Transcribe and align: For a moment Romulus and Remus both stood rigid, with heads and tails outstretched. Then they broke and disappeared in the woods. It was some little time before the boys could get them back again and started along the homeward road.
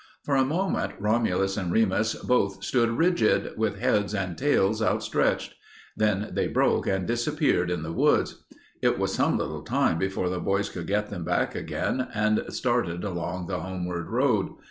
For 0.23 0.35
a 0.35 0.43
moment 0.43 0.93
Romulus 0.97 1.57
and 1.57 1.71
Remus 1.71 2.15
both 2.15 2.63
stood 2.63 2.89
rigid, 2.89 3.55
with 3.55 3.77
heads 3.77 4.15
and 4.15 4.35
tails 4.35 4.81
outstretched. 4.81 5.53
Then 5.95 6.29
they 6.33 6.47
broke 6.47 6.87
and 6.87 7.05
disappeared 7.05 7.69
in 7.69 7.83
the 7.83 7.91
woods. 7.93 8.43
It 8.81 8.97
was 8.97 9.13
some 9.13 9.37
little 9.37 9.61
time 9.61 9.99
before 9.99 10.29
the 10.29 10.39
boys 10.39 10.69
could 10.69 10.87
get 10.87 11.11
them 11.11 11.23
back 11.23 11.53
again 11.53 12.07
and 12.15 12.43
started 12.49 13.03
along 13.03 13.45
the 13.45 13.59
homeward 13.59 14.07
road. 14.09 14.49